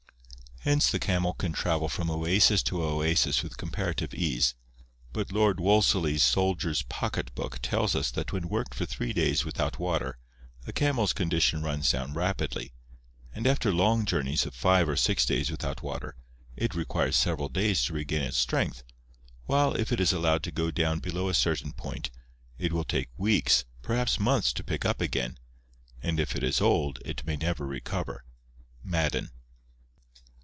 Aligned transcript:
Hence 0.63 0.91
the 0.91 0.99
camel 0.99 1.33
can 1.33 1.53
travel 1.53 1.89
from 1.89 2.11
oasis 2.11 2.61
to 2.65 2.83
oasis 2.83 3.41
with 3.41 3.57
comparative 3.57 4.13
ease, 4.13 4.53
but 5.11 5.31
Lord 5.31 5.59
Wolseley's 5.59 6.21
Soldier's 6.21 6.83
Pocket 6.83 7.33
Book 7.33 7.57
tells 7.63 7.95
us 7.95 8.11
that 8.11 8.31
when 8.31 8.47
worked 8.47 8.75
for 8.75 8.85
three 8.85 9.11
days 9.11 9.43
without 9.43 9.79
water, 9.79 10.19
a 10.67 10.71
camel's 10.71 11.13
con 11.13 11.31
dition 11.31 11.63
runs 11.63 11.91
down 11.91 12.13
rapidly, 12.13 12.73
and 13.33 13.47
after 13.47 13.73
long 13.73 14.05
journeys 14.05 14.45
of 14.45 14.53
five 14.53 14.87
or 14.87 14.95
six 14.95 15.25
days 15.25 15.49
without 15.49 15.81
water, 15.81 16.15
it 16.55 16.75
requires 16.75 17.15
several 17.15 17.49
days 17.49 17.81
to 17.85 17.93
regain 17.93 18.21
its 18.21 18.37
strength, 18.37 18.83
while 19.47 19.73
if 19.75 19.91
it 19.91 19.99
is 19.99 20.13
allowed 20.13 20.43
to 20.43 20.51
go 20.51 20.69
down 20.69 20.99
below 20.99 21.27
a 21.27 21.33
certain 21.33 21.73
point, 21.73 22.11
it 22.59 22.71
will 22.71 22.83
take 22.85 23.09
weeks, 23.17 23.65
perhaps 23.81 24.19
months, 24.19 24.53
to 24.53 24.63
pick 24.63 24.85
up 24.85 25.01
again, 25.01 25.39
and 26.03 26.19
if 26.19 26.35
it 26.35 26.43
is 26.43 26.61
old 26.61 26.99
it 27.03 27.25
may 27.25 27.35
never 27.35 27.65
recover 27.65 28.23
(Madden). 28.83 29.31